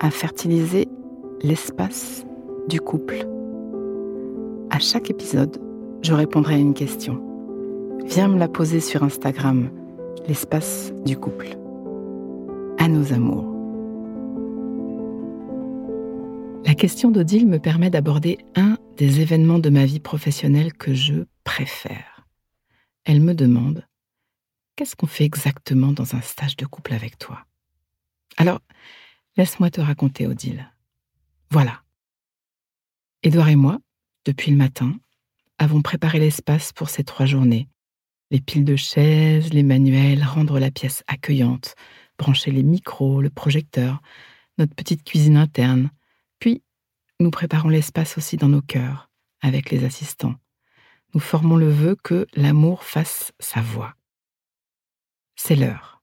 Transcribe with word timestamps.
à 0.00 0.10
fertiliser 0.10 0.88
l'espace 1.42 2.24
du 2.68 2.80
couple. 2.80 3.26
À 4.70 4.78
chaque 4.78 5.10
épisode, 5.10 5.58
je 6.02 6.12
répondrai 6.12 6.54
à 6.54 6.58
une 6.58 6.74
question. 6.74 7.22
Viens 8.06 8.28
me 8.28 8.38
la 8.38 8.48
poser 8.48 8.80
sur 8.80 9.02
Instagram, 9.02 9.70
l'espace 10.28 10.92
du 11.04 11.16
couple. 11.16 11.56
À 12.78 12.88
nos 12.88 13.12
amours. 13.12 13.50
La 16.66 16.74
question 16.74 17.10
d'Odile 17.10 17.46
me 17.46 17.58
permet 17.58 17.90
d'aborder 17.90 18.38
un 18.56 18.78
des 18.96 19.20
événements 19.20 19.58
de 19.58 19.70
ma 19.70 19.84
vie 19.84 20.00
professionnelle 20.00 20.72
que 20.72 20.94
je 20.94 21.24
préfère. 21.44 22.26
Elle 23.04 23.20
me 23.20 23.34
demande 23.34 23.86
Qu'est-ce 24.76 24.96
qu'on 24.96 25.06
fait 25.06 25.24
exactement 25.24 25.92
dans 25.92 26.16
un 26.16 26.20
stage 26.20 26.56
de 26.56 26.66
couple 26.66 26.94
avec 26.94 27.16
toi? 27.16 27.44
Alors, 28.36 28.60
laisse-moi 29.36 29.70
te 29.70 29.80
raconter, 29.80 30.26
Odile. 30.26 30.72
Voilà. 31.50 31.82
Édouard 33.22 33.48
et 33.48 33.56
moi, 33.56 33.78
depuis 34.24 34.50
le 34.50 34.56
matin, 34.56 34.98
avons 35.58 35.82
préparé 35.82 36.18
l'espace 36.18 36.72
pour 36.72 36.88
ces 36.88 37.04
trois 37.04 37.26
journées. 37.26 37.68
Les 38.30 38.40
piles 38.40 38.64
de 38.64 38.76
chaises, 38.76 39.52
les 39.52 39.62
manuels, 39.62 40.24
rendre 40.24 40.58
la 40.58 40.70
pièce 40.70 41.02
accueillante, 41.06 41.74
brancher 42.18 42.50
les 42.50 42.62
micros, 42.62 43.20
le 43.20 43.30
projecteur, 43.30 44.00
notre 44.58 44.74
petite 44.74 45.04
cuisine 45.04 45.36
interne. 45.36 45.90
Puis, 46.38 46.62
nous 47.20 47.30
préparons 47.30 47.68
l'espace 47.68 48.18
aussi 48.18 48.36
dans 48.36 48.48
nos 48.48 48.62
cœurs, 48.62 49.10
avec 49.40 49.70
les 49.70 49.84
assistants. 49.84 50.34
Nous 51.12 51.20
formons 51.20 51.56
le 51.56 51.70
vœu 51.70 51.96
que 52.02 52.26
l'amour 52.34 52.82
fasse 52.82 53.32
sa 53.38 53.60
voix. 53.60 53.94
C'est 55.36 55.56
l'heure. 55.56 56.02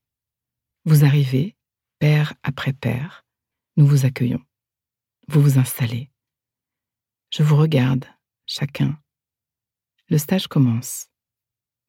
Vous 0.85 1.03
arrivez, 1.03 1.55
paire 2.01 2.33
après 2.41 2.73
paire, 2.73 3.27
nous 3.77 3.85
vous 3.85 4.07
accueillons. 4.07 4.41
Vous 5.27 5.39
vous 5.39 5.59
installez. 5.59 6.09
Je 7.31 7.43
vous 7.43 7.55
regarde, 7.55 8.05
chacun. 8.47 8.99
Le 10.09 10.17
stage 10.17 10.47
commence. 10.47 11.09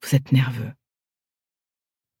Vous 0.03 0.13
êtes 0.13 0.31
nerveux. 0.31 0.71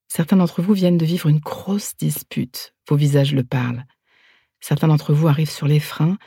Certains 0.07 0.37
d'entre 0.37 0.63
vous 0.63 0.73
viennent 0.73 0.97
de 0.97 1.05
vivre 1.05 1.29
une 1.29 1.37
grosse 1.37 1.95
dispute. 1.95 2.73
Vos 2.89 2.95
visages 2.95 3.35
le 3.35 3.43
parlent. 3.43 3.85
Certains 4.59 4.87
d'entre 4.87 5.13
vous 5.13 5.27
arrivent 5.27 5.51
sur 5.51 5.67
les 5.67 5.79
freins, 5.79 6.17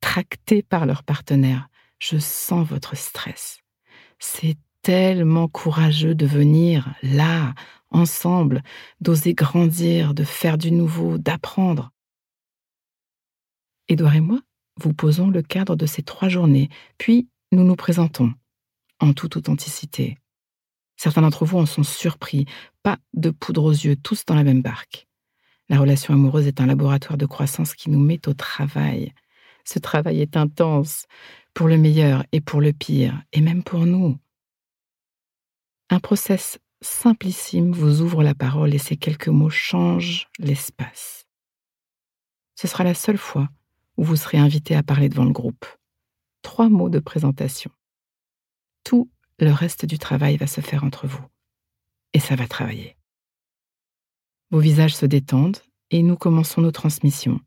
tractés 0.00 0.64
par 0.64 0.86
leur 0.86 1.04
partenaire. 1.04 1.68
Je 2.00 2.18
sens 2.18 2.66
votre 2.66 2.96
stress. 2.96 3.60
C'est 4.18 4.58
tellement 4.82 5.46
courageux 5.46 6.16
de 6.16 6.26
venir 6.26 6.92
là, 7.00 7.54
ensemble, 7.92 8.62
d'oser 9.00 9.34
grandir, 9.34 10.14
de 10.14 10.24
faire 10.24 10.58
du 10.58 10.72
nouveau, 10.72 11.18
d'apprendre. 11.18 11.90
Édouard 13.88 14.16
et 14.16 14.20
moi, 14.20 14.40
vous 14.76 14.94
posons 14.94 15.28
le 15.28 15.42
cadre 15.42 15.76
de 15.76 15.86
ces 15.86 16.02
trois 16.02 16.28
journées, 16.28 16.68
puis 16.98 17.28
nous 17.52 17.64
nous 17.64 17.76
présentons, 17.76 18.32
en 19.00 19.12
toute 19.12 19.36
authenticité. 19.36 20.18
Certains 20.96 21.22
d'entre 21.22 21.44
vous 21.44 21.58
en 21.58 21.66
sont 21.66 21.82
surpris, 21.82 22.46
pas 22.82 22.98
de 23.12 23.30
poudre 23.30 23.64
aux 23.64 23.72
yeux, 23.72 23.96
tous 23.96 24.24
dans 24.24 24.34
la 24.34 24.44
même 24.44 24.62
barque. 24.62 25.08
La 25.68 25.78
relation 25.78 26.14
amoureuse 26.14 26.46
est 26.46 26.60
un 26.60 26.66
laboratoire 26.66 27.18
de 27.18 27.26
croissance 27.26 27.74
qui 27.74 27.90
nous 27.90 27.98
met 27.98 28.28
au 28.28 28.34
travail. 28.34 29.12
Ce 29.64 29.78
travail 29.78 30.20
est 30.20 30.36
intense, 30.36 31.06
pour 31.54 31.68
le 31.68 31.76
meilleur 31.76 32.24
et 32.32 32.40
pour 32.40 32.60
le 32.60 32.72
pire, 32.72 33.22
et 33.32 33.40
même 33.40 33.62
pour 33.62 33.86
nous. 33.86 34.18
Un 35.90 36.00
process 36.00 36.58
simplissime 36.82 37.72
vous 37.72 38.02
ouvre 38.02 38.22
la 38.22 38.34
parole 38.34 38.74
et 38.74 38.78
ces 38.78 38.96
quelques 38.96 39.28
mots 39.28 39.50
changent 39.50 40.28
l'espace. 40.38 41.26
Ce 42.54 42.68
sera 42.68 42.84
la 42.84 42.94
seule 42.94 43.18
fois 43.18 43.48
où 43.96 44.04
vous 44.04 44.16
serez 44.16 44.38
invité 44.38 44.74
à 44.74 44.82
parler 44.82 45.08
devant 45.08 45.24
le 45.24 45.32
groupe. 45.32 45.64
Trois 46.42 46.68
mots 46.68 46.88
de 46.88 46.98
présentation. 46.98 47.70
Tout 48.84 49.10
le 49.38 49.50
reste 49.50 49.86
du 49.86 49.98
travail 49.98 50.36
va 50.36 50.46
se 50.46 50.60
faire 50.60 50.84
entre 50.84 51.06
vous. 51.06 51.24
Et 52.12 52.20
ça 52.20 52.36
va 52.36 52.46
travailler. 52.46 52.96
Vos 54.50 54.60
visages 54.60 54.94
se 54.94 55.06
détendent 55.06 55.58
et 55.90 56.02
nous 56.02 56.16
commençons 56.16 56.60
nos 56.60 56.72
transmissions, 56.72 57.40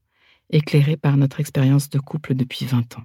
éclairées 0.50 0.98
par 0.98 1.18
notre 1.18 1.40
expérience 1.40 1.90
de 1.90 2.00
couple 2.00 2.36
depuis 2.36 2.66
20 2.66 2.98
ans. 2.98 3.04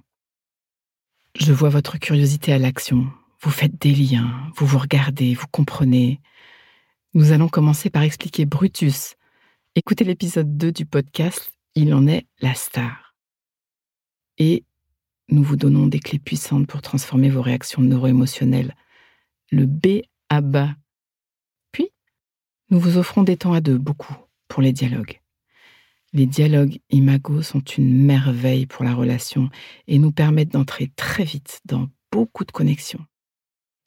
Je 1.35 1.53
vois 1.53 1.69
votre 1.69 1.97
curiosité 1.97 2.51
à 2.51 2.57
l'action. 2.57 3.07
Vous 3.43 3.49
faites 3.49 3.81
des 3.81 3.95
liens, 3.95 4.51
vous 4.55 4.67
vous 4.67 4.77
regardez, 4.77 5.33
vous 5.33 5.47
comprenez. 5.49 6.21
Nous 7.15 7.31
allons 7.31 7.49
commencer 7.49 7.89
par 7.89 8.03
expliquer 8.03 8.45
Brutus. 8.45 9.15
Écoutez 9.73 10.03
l'épisode 10.03 10.57
2 10.57 10.71
du 10.71 10.85
podcast, 10.85 11.51
il 11.73 11.93
en 11.95 12.05
est 12.05 12.27
la 12.39 12.53
star 12.53 13.15
et 14.37 14.63
nous 15.29 15.41
vous 15.43 15.55
donnons 15.55 15.87
des 15.87 15.99
clés 15.99 16.19
puissantes 16.19 16.67
pour 16.67 16.83
transformer 16.83 17.29
vos 17.29 17.41
réactions 17.41 17.81
neuro-émotionnelles. 17.81 18.75
Le 19.49 19.65
B 19.65 20.01
à 20.29 20.41
bas. 20.41 20.75
Puis, 21.71 21.89
nous 22.69 22.79
vous 22.79 22.97
offrons 22.97 23.23
des 23.23 23.37
temps 23.37 23.53
à 23.53 23.61
deux, 23.61 23.77
beaucoup, 23.77 24.15
pour 24.49 24.61
les 24.61 24.71
dialogues. 24.71 25.19
Les 26.13 26.25
dialogues 26.25 26.79
imago 26.89 27.41
sont 27.41 27.61
une 27.61 28.05
merveille 28.05 28.65
pour 28.65 28.83
la 28.83 28.93
relation 28.93 29.49
et 29.87 29.99
nous 29.99 30.11
permettent 30.11 30.51
d'entrer 30.51 30.91
très 30.95 31.23
vite 31.23 31.61
dans 31.65 31.89
beaucoup 32.11 32.45
de 32.45 32.51
connexions. 32.51 33.05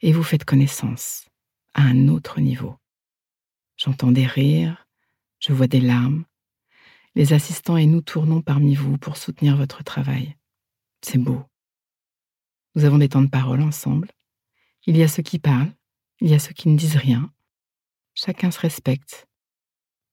Et 0.01 0.13
vous 0.13 0.23
faites 0.23 0.45
connaissance 0.45 1.27
à 1.75 1.83
un 1.83 2.09
autre 2.09 2.41
niveau. 2.41 2.77
J'entends 3.77 4.13
des 4.13 4.27
rires, 4.27 4.87
je 5.41 5.53
vois 5.53 5.67
des 5.67 5.81
larmes. 5.81 6.25
Les 7.15 7.33
assistants 7.33 7.77
et 7.77 7.87
nous 7.87 8.01
tournons 8.01 8.43
parmi 8.43 8.75
vous 8.75 8.99
pour 8.99 9.17
soutenir 9.17 9.57
votre 9.57 9.85
travail. 9.85 10.37
C'est 11.03 11.19
beau. 11.19 11.43
Nous 12.75 12.85
avons 12.85 12.99
des 12.99 13.09
temps 13.09 13.23
de 13.23 13.29
parole 13.29 13.63
ensemble. 13.63 14.11
Il 14.87 14.97
y 14.97 15.03
a 15.03 15.09
ceux 15.09 15.23
qui 15.23 15.39
parlent, 15.39 15.73
il 16.21 16.29
y 16.29 16.35
a 16.35 16.39
ceux 16.39 16.53
qui 16.53 16.69
ne 16.69 16.77
disent 16.77 16.97
rien. 16.97 17.33
Chacun 18.15 18.51
se 18.51 18.61
respecte. 18.61 19.27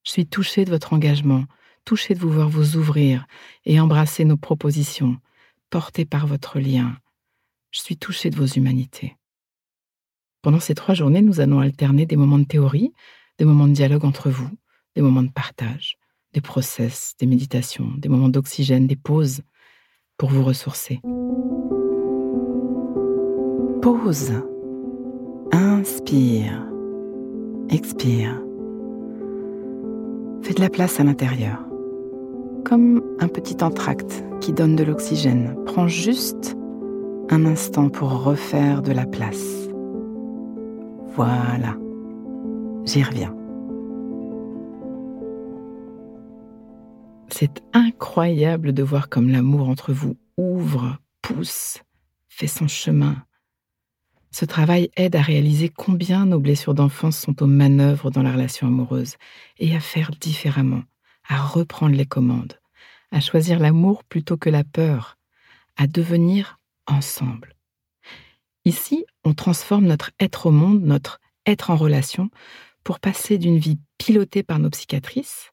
Je 0.04 0.12
suis 0.12 0.28
touchée 0.28 0.66
de 0.66 0.72
votre 0.72 0.94
engagement, 0.94 1.46
touchée 1.86 2.14
de 2.14 2.20
vous 2.20 2.32
voir 2.32 2.50
vous 2.50 2.78
ouvrir 2.78 3.26
et 3.66 3.80
embrasser 3.80 4.26
nos 4.26 4.38
propositions, 4.38 5.20
portées 5.70 6.06
par 6.06 6.28
votre 6.28 6.60
lien. 6.60 6.98
Je 7.72 7.80
suis 7.80 7.98
touchée 7.98 8.30
de 8.30 8.36
vos 8.36 8.46
humanités. 8.46 9.16
Pendant 10.42 10.60
ces 10.60 10.74
trois 10.74 10.96
journées, 10.96 11.22
nous 11.22 11.40
allons 11.40 11.60
alterner 11.60 12.08
des 12.08 12.16
moments 12.16 12.40
de 12.40 12.46
théorie, 12.46 12.92
des 13.38 13.46
moments 13.46 13.68
de 13.68 13.74
dialogue 13.74 14.06
entre 14.06 14.30
vous, 14.30 14.50
des 14.96 15.02
moments 15.02 15.22
de 15.22 15.30
partage, 15.30 15.98
des 16.34 16.42
process, 16.42 17.14
des 17.20 17.28
méditations, 17.28 17.92
des 17.98 18.10
moments 18.10 18.30
d'oxygène, 18.30 18.88
des 18.88 18.96
pauses, 18.96 19.42
pour 20.18 20.30
vous 20.30 20.44
ressourcer. 20.44 21.00
Pause. 23.82 24.34
Inspire. 25.52 26.66
Expire. 27.70 28.42
Fais 30.42 30.54
de 30.54 30.60
la 30.60 30.70
place 30.70 31.00
à 31.00 31.04
l'intérieur. 31.04 31.60
Comme 32.66 33.04
un 33.20 33.28
petit 33.28 33.64
entracte 33.64 34.24
qui 34.40 34.54
donne 34.54 34.76
de 34.76 34.84
l'oxygène. 34.84 35.56
Prends 35.66 35.88
juste 35.88 36.56
un 37.30 37.46
instant 37.46 37.90
pour 37.90 38.24
refaire 38.24 38.82
de 38.82 38.92
la 38.92 39.06
place. 39.06 39.61
Voilà. 41.14 41.78
J'y 42.86 43.04
reviens. 43.04 43.36
C'est 47.30 47.64
incroyable 47.74 48.74
de 48.74 48.84
voir 48.84 49.10
comme 49.10 49.30
l'amour 49.30 49.70
entre 49.70 49.94
vous 49.94 50.18
ouvre, 50.38 50.98
pousse, 51.22 51.80
fait 52.28 52.48
son 52.48 52.68
chemin. 52.68 53.24
Ce 54.32 54.46
travail 54.46 54.90
aide 54.96 55.16
à 55.16 55.22
réaliser 55.22 55.70
combien 55.70 56.26
nos 56.26 56.40
blessures 56.40 56.74
d'enfance 56.74 57.18
sont 57.18 57.44
aux 57.44 57.48
manœuvres 57.48 58.12
dans 58.12 58.24
la 58.24 58.32
relation 58.32 58.68
amoureuse 58.68 59.16
et 59.60 59.76
à 59.76 59.80
faire 59.80 60.12
différemment, 60.12 60.84
à 61.28 61.42
reprendre 61.42 61.96
les 61.96 62.06
commandes, 62.06 62.60
à 63.12 63.20
choisir 63.20 63.60
l'amour 63.60 64.04
plutôt 64.06 64.38
que 64.38 64.50
la 64.50 64.64
peur, 64.64 65.18
à 65.76 65.88
devenir 65.88 66.60
ensemble. 66.88 67.56
Ici, 68.66 69.06
on 69.24 69.34
transforme 69.34 69.86
notre 69.86 70.12
être 70.20 70.48
au 70.48 70.52
monde, 70.52 70.82
notre 70.82 71.20
être 71.46 71.70
en 71.72 71.76
relation, 71.76 72.30
pour 72.84 73.00
passer 73.00 73.38
d'une 73.38 73.58
vie 73.58 73.80
pilotée 73.98 74.44
par 74.44 74.60
nos 74.60 74.70
psychiatrices 74.70 75.52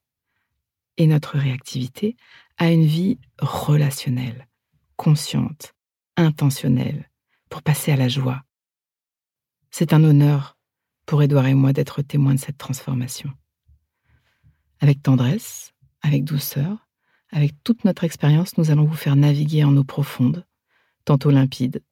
et 0.97 1.07
notre 1.07 1.39
réactivité 1.39 2.17
à 2.59 2.71
une 2.71 2.85
vie 2.85 3.19
relationnelle, 3.39 4.49
consciente, 4.97 5.75
intentionnelle, 6.17 7.11
pour 7.49 7.63
passer 7.63 7.93
à 7.93 7.97
la 7.97 8.09
joie. 8.09 8.43
C'est 9.71 9.93
un 9.93 10.05
honneur 10.05 10.59
pour 11.07 11.23
Édouard 11.23 11.47
et 11.47 11.55
moi 11.55 11.73
d'être 11.73 12.03
témoins 12.03 12.35
de 12.35 12.41
cette 12.41 12.59
transformation. 12.59 13.33
Avec 14.81 15.03
tendresse, 15.03 15.73
avec 16.03 16.25
douceur, 16.25 16.89
avec 17.31 17.55
toute 17.63 17.85
notre 17.85 18.05
expérience, 18.05 18.59
nous 18.59 18.71
allons 18.71 18.85
vous 18.85 18.97
faire 18.97 19.17
naviguer 19.17 19.65
en 19.65 19.77
eau 19.77 19.85
profonde, 19.85 20.47
tantôt 21.05 21.31
limpide, 21.31 21.83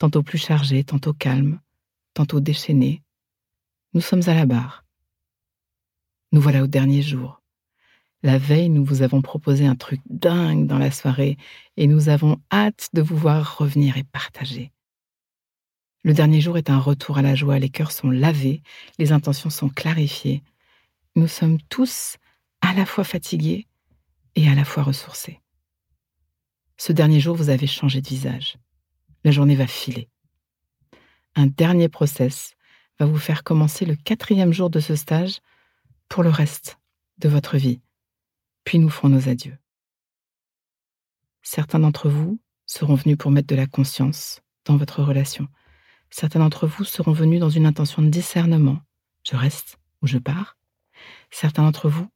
tantôt 0.00 0.22
plus 0.22 0.38
chargée, 0.38 0.82
tantôt 0.82 1.12
calme, 1.12 1.60
tantôt 2.14 2.40
déchaînée. 2.40 3.02
Nous 3.92 4.00
sommes 4.00 4.26
à 4.26 4.34
la 4.34 4.46
barre. 4.46 4.84
Nous 6.32 6.40
voilà 6.40 6.62
au 6.62 6.66
dernier 6.66 7.02
jour. 7.02 7.42
La 8.22 8.38
veille, 8.38 8.70
nous 8.70 8.84
vous 8.84 9.02
avons 9.02 9.20
proposé 9.20 9.66
un 9.66 9.76
truc 9.76 10.00
dingue 10.08 10.66
dans 10.66 10.78
la 10.78 10.90
soirée 10.90 11.36
et 11.76 11.86
nous 11.86 12.08
avons 12.08 12.40
hâte 12.50 12.88
de 12.94 13.02
vous 13.02 13.16
voir 13.16 13.58
revenir 13.58 13.98
et 13.98 14.04
partager. 14.04 14.72
Le 16.02 16.14
dernier 16.14 16.40
jour 16.40 16.56
est 16.56 16.70
un 16.70 16.78
retour 16.78 17.18
à 17.18 17.22
la 17.22 17.34
joie, 17.34 17.58
les 17.58 17.68
cœurs 17.68 17.92
sont 17.92 18.10
lavés, 18.10 18.62
les 18.98 19.12
intentions 19.12 19.50
sont 19.50 19.68
clarifiées. 19.68 20.42
Nous 21.14 21.28
sommes 21.28 21.60
tous 21.68 22.16
à 22.62 22.72
la 22.72 22.86
fois 22.86 23.04
fatigués 23.04 23.66
et 24.34 24.48
à 24.48 24.54
la 24.54 24.64
fois 24.64 24.82
ressourcés. 24.82 25.40
Ce 26.78 26.92
dernier 26.92 27.20
jour, 27.20 27.36
vous 27.36 27.50
avez 27.50 27.66
changé 27.66 28.00
de 28.00 28.08
visage. 28.08 28.56
La 29.24 29.30
journée 29.30 29.56
va 29.56 29.66
filer. 29.66 30.08
Un 31.34 31.46
dernier 31.46 31.88
process 31.88 32.54
va 32.98 33.06
vous 33.06 33.18
faire 33.18 33.44
commencer 33.44 33.84
le 33.84 33.96
quatrième 33.96 34.52
jour 34.52 34.70
de 34.70 34.80
ce 34.80 34.96
stage 34.96 35.40
pour 36.08 36.22
le 36.22 36.30
reste 36.30 36.78
de 37.18 37.28
votre 37.28 37.56
vie. 37.56 37.80
Puis 38.64 38.78
nous 38.78 38.90
ferons 38.90 39.08
nos 39.08 39.28
adieux. 39.28 39.58
Certains 41.42 41.78
d'entre 41.78 42.08
vous 42.08 42.40
seront 42.66 42.94
venus 42.94 43.16
pour 43.16 43.30
mettre 43.30 43.48
de 43.48 43.56
la 43.56 43.66
conscience 43.66 44.40
dans 44.64 44.76
votre 44.76 45.02
relation. 45.02 45.48
Certains 46.10 46.40
d'entre 46.40 46.66
vous 46.66 46.84
seront 46.84 47.12
venus 47.12 47.40
dans 47.40 47.50
une 47.50 47.66
intention 47.66 48.02
de 48.02 48.08
discernement. 48.08 48.80
Je 49.24 49.36
reste 49.36 49.78
ou 50.02 50.06
je 50.06 50.18
pars. 50.18 50.56
Certains 51.30 51.62
d'entre 51.62 51.88
vous 51.88 52.08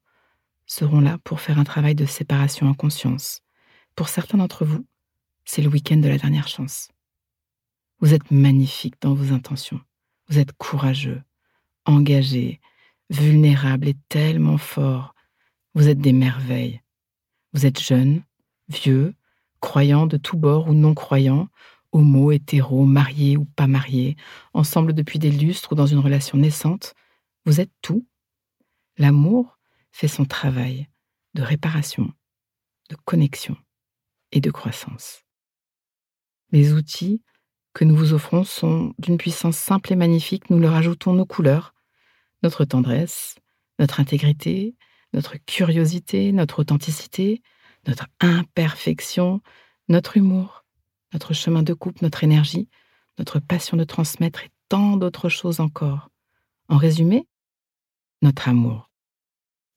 seront 0.67 1.01
là 1.01 1.19
pour 1.25 1.41
faire 1.41 1.59
un 1.59 1.65
travail 1.65 1.95
de 1.95 2.07
séparation 2.07 2.69
en 2.69 2.75
conscience. 2.75 3.41
Pour 3.95 4.09
certains 4.09 4.39
d'entre 4.39 4.65
vous, 4.65 4.87
c'est 5.45 5.63
le 5.63 5.69
week-end 5.69 5.97
de 5.97 6.09
la 6.09 6.19
dernière 6.19 6.49
chance. 6.49 6.89
Vous 8.05 8.13
êtes 8.13 8.31
magnifique 8.31 9.01
dans 9.01 9.15
vos 9.15 9.33
intentions. 9.33 9.81
Vous 10.29 10.39
êtes 10.39 10.53
courageux, 10.53 11.23
engagé, 11.87 12.61
vulnérable 13.09 13.89
et 13.89 13.97
tellement 14.11 14.59
fort. 14.59 15.15
Vous 15.75 15.89
êtes 15.89 16.01
des 16.01 16.13
merveilles. 16.13 16.83
Vous 17.55 17.65
êtes 17.65 17.81
jeune, 17.81 18.23
vieux, 18.69 19.15
croyant 19.61 20.07
de 20.07 20.19
tous 20.19 20.37
bords 20.37 20.69
ou 20.69 20.75
non 20.75 20.93
croyant, 20.93 21.49
homo, 21.93 22.31
hétéro, 22.31 22.85
marié 22.85 23.39
ou 23.39 23.47
pas 23.47 23.67
marié, 23.67 24.19
ensemble 24.53 24.93
depuis 24.93 25.19
des 25.19 25.31
lustres 25.31 25.73
ou 25.73 25.75
dans 25.75 25.87
une 25.87 26.01
relation 26.01 26.37
naissante. 26.37 26.93
Vous 27.47 27.59
êtes 27.59 27.73
tout. 27.81 28.07
L'amour 28.99 29.59
fait 29.93 30.09
son 30.09 30.27
travail 30.27 30.91
de 31.33 31.41
réparation, 31.41 32.13
de 32.91 32.97
connexion 33.07 33.57
et 34.31 34.43
de 34.43 34.51
croissance. 34.51 35.25
Les 36.51 36.75
outils 36.75 37.23
que 37.75 37.85
nous 37.85 37.97
vous 37.97 38.15
offrons 38.15 38.45
sont 38.45 38.95
d'une 38.99 39.19
puissance 39.19 39.57
simple 39.57 39.93
et 39.93 39.97
magnifique. 39.97 40.49
Nous 40.49 40.59
leur 40.59 40.75
ajoutons 40.75 41.13
nos 41.13 41.27
couleurs, 41.27 41.75
notre 42.43 42.65
tendresse, 42.65 43.35
notre 43.79 44.01
intégrité, 44.01 44.77
notre 45.13 45.37
curiosité, 45.45 46.33
notre 46.33 46.61
authenticité, 46.61 47.43
notre 47.87 48.07
imperfection, 48.21 49.41
notre 49.89 50.17
humour, 50.17 50.65
notre 51.13 51.35
chemin 51.35 51.63
de 51.63 51.75
coupe, 51.75 52.01
notre 52.01 52.25
énergie, 52.25 52.69
notre 53.19 53.41
passion 53.41 53.77
de 53.77 53.85
transmettre 53.85 54.45
et 54.45 54.51
tant 54.69 54.97
d'autres 54.97 55.29
choses 55.29 55.61
encore. 55.61 56.11
En 56.69 56.77
résumé, 56.77 57.29
notre 58.23 58.49
amour. 58.49 58.91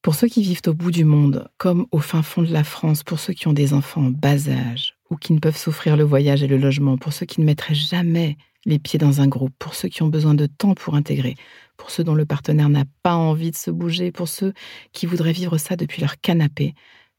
Pour 0.02 0.16
ceux 0.16 0.28
qui 0.28 0.42
vivent 0.42 0.62
au 0.68 0.74
bout 0.74 0.92
du 0.92 1.04
monde, 1.04 1.50
comme 1.58 1.88
au 1.92 2.00
fin 2.00 2.22
fond 2.22 2.42
de 2.42 2.54
la 2.54 2.64
France, 2.64 3.04
pour 3.04 3.20
ceux 3.20 3.34
qui 3.34 3.48
ont 3.48 3.54
des 3.54 3.74
enfants 3.74 4.06
en 4.06 4.10
bas 4.10 4.48
âge, 4.48 4.97
ou 5.10 5.16
qui 5.16 5.34
ne 5.34 5.40
peuvent 5.40 5.58
souffrir 5.58 5.98
le 5.98 6.04
voyage 6.04 6.44
et 6.44 6.48
le 6.48 6.58
logement, 6.58 6.98
pour 6.98 7.14
ceux 7.14 7.26
qui 7.26 7.42
ne 7.42 7.46
mettraient 7.46 7.76
jamais 7.76 8.38
les 8.66 8.80
pieds 8.80 9.00
dans 9.00 9.22
un 9.22 9.28
groupe, 9.28 9.54
pour 9.60 9.76
ceux 9.76 9.88
qui 9.88 10.04
ont 10.04 10.10
besoin 10.10 10.34
de 10.34 10.46
temps 10.46 10.76
pour 10.76 10.96
intégrer, 10.96 11.36
pour 11.78 11.92
ceux 11.92 12.04
dont 12.04 12.16
le 12.16 12.26
partenaire 12.26 12.70
n'a 12.70 12.84
pas 13.04 13.16
envie 13.16 13.52
de 13.52 13.56
se 13.56 13.72
bouger, 13.72 14.12
pour 14.12 14.28
ceux 14.28 14.54
qui 14.92 15.06
voudraient 15.06 15.32
vivre 15.32 15.58
ça 15.58 15.76
depuis 15.76 16.02
leur 16.02 16.20
canapé, 16.20 16.74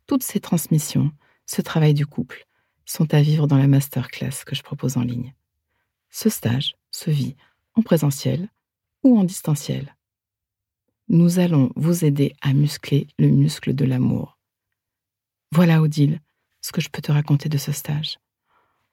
toutes 0.06 0.22
ces 0.22 0.40
transmissions, 0.40 1.10
ce 1.46 1.62
travail 1.62 1.94
du 1.94 2.06
couple, 2.06 2.46
sont 2.84 3.14
à 3.14 3.22
vivre 3.22 3.46
dans 3.46 3.58
la 3.58 3.66
masterclass 3.66 4.44
que 4.44 4.54
je 4.54 4.62
propose 4.62 4.96
en 4.96 5.02
ligne. 5.02 5.34
Ce 6.10 6.28
stage 6.28 6.76
se 6.90 7.10
vit 7.10 7.36
en 7.74 7.82
présentiel 7.82 8.48
ou 9.02 9.18
en 9.18 9.24
distanciel 9.24 9.94
nous 11.08 11.38
allons 11.38 11.70
vous 11.74 12.04
aider 12.04 12.34
à 12.42 12.52
muscler 12.52 13.08
le 13.18 13.28
muscle 13.28 13.74
de 13.74 13.84
l'amour. 13.84 14.38
Voilà, 15.52 15.80
Odile, 15.80 16.20
ce 16.68 16.72
que 16.72 16.82
je 16.82 16.90
peux 16.90 17.00
te 17.00 17.10
raconter 17.10 17.48
de 17.48 17.56
ce 17.56 17.72
stage. 17.72 18.18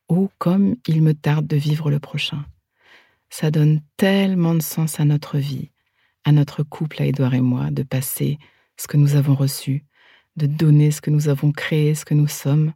Oh, 0.08 0.30
comme 0.38 0.78
il 0.88 1.02
me 1.02 1.14
tarde 1.14 1.46
de 1.46 1.58
vivre 1.58 1.92
le 1.92 2.00
prochain. 2.00 2.46
Ça 3.30 3.52
donne 3.52 3.82
tellement 3.98 4.56
de 4.56 4.62
sens 4.62 5.02
à 5.02 5.04
notre 5.04 5.38
vie, 5.38 5.72
à 6.24 6.32
notre 6.32 6.64
couple, 6.64 7.02
à 7.02 7.06
Édouard 7.06 7.34
et 7.34 7.42
moi, 7.42 7.72
de 7.72 7.84
passer 7.84 8.40
ce 8.78 8.88
que 8.88 8.96
nous 8.96 9.18
avons 9.18 9.36
reçu, 9.36 9.84
de 10.38 10.46
donner 10.48 10.90
ce 10.90 11.02
que 11.02 11.10
nous 11.10 11.28
avons 11.28 11.52
créé, 11.52 11.96
ce 11.96 12.06
que 12.06 12.14
nous 12.14 12.30
sommes. 12.30 12.72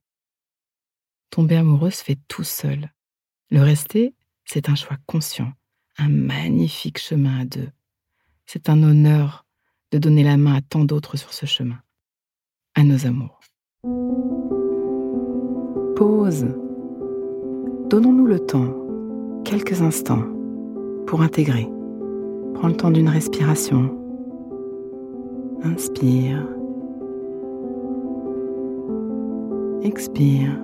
Tomber 1.30 1.56
amoureux 1.56 1.92
se 1.92 2.04
fait 2.04 2.20
tout 2.28 2.44
seul. 2.44 2.92
Le 3.52 3.62
rester, 3.62 4.14
c'est 4.44 4.68
un 4.68 4.76
choix 4.76 4.98
conscient, 5.06 5.54
un 5.98 6.10
magnifique 6.10 7.00
chemin 7.00 7.40
à 7.40 7.46
deux. 7.46 7.70
C'est 8.46 8.68
un 8.68 8.84
honneur 8.84 9.46
de 9.94 9.98
donner 9.98 10.24
la 10.24 10.36
main 10.36 10.56
à 10.56 10.62
tant 10.62 10.84
d'autres 10.84 11.16
sur 11.16 11.32
ce 11.32 11.46
chemin, 11.46 11.82
à 12.76 12.84
nos 12.84 13.06
amours. 13.06 13.40
Pause. 16.00 16.46
Donnons-nous 17.90 18.26
le 18.26 18.40
temps, 18.40 18.74
quelques 19.44 19.82
instants, 19.82 20.24
pour 21.06 21.22
intégrer. 21.22 21.70
Prends 22.54 22.70
le 22.70 22.74
temps 22.74 22.90
d'une 22.90 23.10
respiration. 23.10 23.90
Inspire. 25.62 26.48
Expire. 29.84 30.58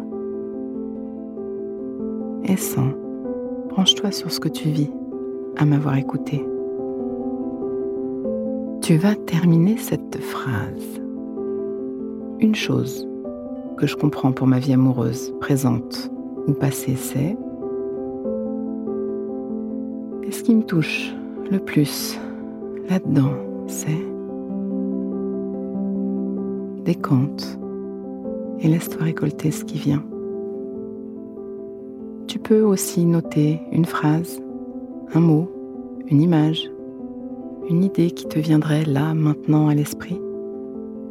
Et 2.45 2.55
sens. 2.55 2.93
Branche-toi 3.71 4.11
sur 4.11 4.31
ce 4.31 4.39
que 4.39 4.47
tu 4.47 4.69
vis 4.69 4.91
à 5.57 5.65
m'avoir 5.65 5.97
écouté. 5.97 6.45
Tu 8.81 8.95
vas 8.95 9.15
terminer 9.15 9.75
cette 9.75 10.15
phrase. 10.15 11.01
Une 12.39 12.55
chose 12.55 13.05
que 13.77 13.87
je 13.87 13.95
comprends 13.95 14.31
pour 14.31 14.47
ma 14.47 14.59
vie 14.59 14.73
amoureuse, 14.73 15.33
présente 15.39 16.09
ou 16.47 16.53
passée, 16.53 16.95
c'est 16.95 17.37
et 20.23 20.31
ce 20.31 20.41
qui 20.41 20.55
me 20.55 20.63
touche 20.63 21.13
le 21.51 21.59
plus 21.59 22.19
là-dedans, 22.89 23.31
c'est 23.67 24.05
décompte 26.83 27.59
et 28.59 28.67
laisse-toi 28.67 29.03
récolter 29.03 29.51
ce 29.51 29.63
qui 29.65 29.77
vient. 29.77 30.03
Tu 32.27 32.39
peux 32.39 32.61
aussi 32.61 33.05
noter 33.05 33.59
une 33.71 33.85
phrase, 33.85 34.41
un 35.13 35.19
mot, 35.19 35.51
une 36.07 36.21
image, 36.21 36.71
une 37.69 37.83
idée 37.83 38.11
qui 38.11 38.27
te 38.27 38.39
viendrait 38.39 38.85
là, 38.85 39.13
maintenant, 39.13 39.67
à 39.67 39.75
l'esprit, 39.75 40.19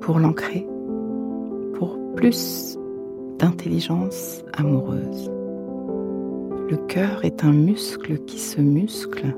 pour 0.01 0.19
l'ancrer, 0.19 0.67
plus 2.17 2.79
d'intelligence 3.39 4.43
amoureuse. 4.53 5.31
Le 6.71 6.77
cœur 6.89 7.25
est 7.25 7.45
un 7.45 7.53
muscle 7.53 8.19
qui 8.25 8.39
se 8.39 8.61
muscle. 8.61 9.35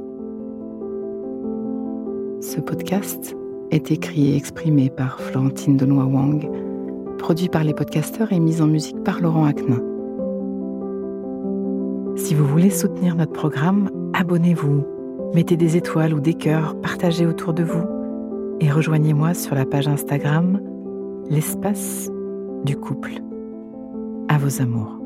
Ce 2.40 2.60
podcast 2.60 3.34
est 3.70 3.90
écrit 3.90 4.32
et 4.32 4.36
exprimé 4.36 4.90
par 4.90 5.20
Florentine 5.20 5.76
Denois 5.76 6.04
Wang 6.04 6.48
produit 7.18 7.48
par 7.48 7.64
les 7.64 7.74
podcasteurs 7.74 8.32
et 8.32 8.38
mis 8.38 8.60
en 8.60 8.66
musique 8.66 9.02
par 9.02 9.20
Laurent 9.20 9.46
Aknin. 9.46 9.82
Si 12.16 12.34
vous 12.34 12.46
voulez 12.46 12.70
soutenir 12.70 13.16
notre 13.16 13.32
programme, 13.32 13.90
abonnez-vous, 14.14 14.84
mettez 15.34 15.56
des 15.56 15.76
étoiles 15.76 16.14
ou 16.14 16.20
des 16.20 16.34
cœurs, 16.34 16.80
partagez 16.80 17.26
autour 17.26 17.52
de 17.52 17.64
vous 17.64 17.84
et 18.60 18.70
rejoignez-moi 18.70 19.34
sur 19.34 19.54
la 19.54 19.66
page 19.66 19.88
Instagram 19.88 20.60
L'espace 21.28 22.08
du 22.64 22.76
couple. 22.76 23.14
À 24.28 24.38
vos 24.38 24.60
amours. 24.60 25.05